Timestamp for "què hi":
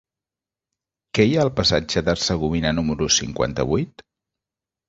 1.17-1.35